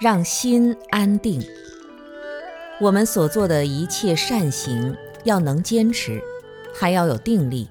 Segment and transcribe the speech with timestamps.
[0.00, 1.42] 让心安定。
[2.80, 6.22] 我们所做的一切善行，要能坚持，
[6.72, 7.68] 还要有定力。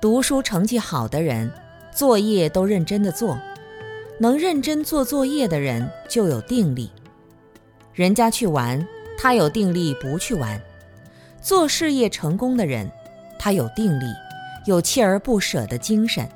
[0.00, 1.48] 读书成绩好的人，
[1.92, 3.38] 作业都认真的做，
[4.18, 6.90] 能认真做作业的人就有定力。
[7.92, 8.84] 人家去玩，
[9.16, 10.58] 他有定力不去玩；
[11.40, 12.90] 做事业成功的人，
[13.38, 14.06] 他有定力，
[14.66, 16.28] 有锲而不舍的精神。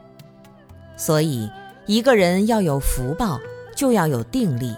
[0.96, 1.50] 所以，
[1.86, 3.40] 一个人要有福报，
[3.78, 4.74] 就要有定力。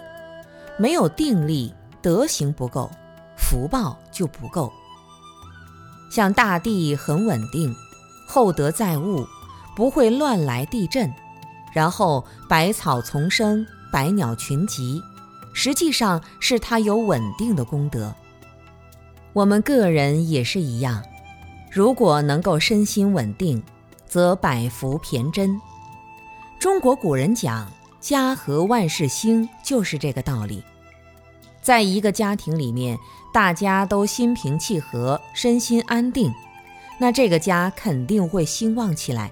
[0.77, 1.73] 没有定力。
[2.03, 2.89] 德行不够，
[3.37, 4.73] 福报就不够。
[6.09, 7.71] 像大地很稳定，
[8.27, 9.23] 厚德载物，
[9.75, 11.13] 不会乱来地震，
[11.71, 14.99] 然后百草丛生，百鸟群集，
[15.53, 18.11] 实际上是它有稳定的功德。
[19.33, 21.03] 我们个人也是一样，
[21.71, 23.61] 如果能够身心稳定，
[24.07, 25.61] 则百福骈真。
[26.59, 30.61] 中国古人讲“家和万事兴”，就是这个道理。
[31.61, 32.97] 在一个家庭里面，
[33.31, 36.33] 大家都心平气和，身心安定，
[36.97, 39.31] 那这个家肯定会兴旺起来，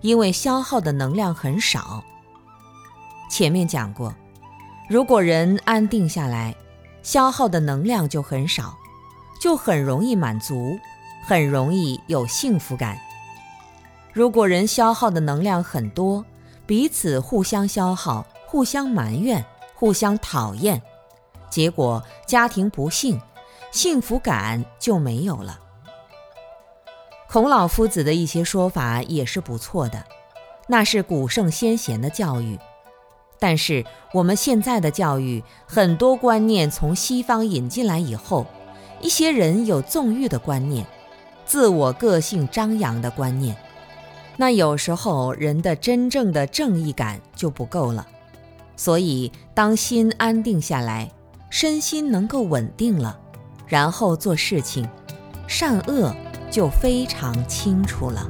[0.00, 2.02] 因为消耗的能量很少。
[3.30, 4.12] 前面讲过，
[4.88, 6.54] 如果人安定下来，
[7.02, 8.76] 消耗的能量就很少，
[9.40, 10.76] 就很容易满足，
[11.24, 12.98] 很容易有幸福感。
[14.12, 16.24] 如果人消耗的能量很多，
[16.66, 20.80] 彼此互相消耗，互相埋怨，互相讨厌。
[21.50, 23.20] 结果家庭不幸，
[23.70, 25.60] 幸福感就没有了。
[27.28, 30.04] 孔老夫子的一些说法也是不错的，
[30.68, 32.58] 那是古圣先贤的教育。
[33.38, 38.46] 但是我们现在的教育很多观念从西方引进来以后，
[39.00, 40.86] 一些人有纵欲的观念，
[41.44, 43.54] 自我个性张扬的观念，
[44.36, 48.06] 那有时候人的真正的正义感就不够了。
[48.76, 51.10] 所以当心安定下来。
[51.50, 53.16] 身心能够稳定了，
[53.68, 54.88] 然后做事情，
[55.46, 56.12] 善恶
[56.50, 58.28] 就非常清楚了。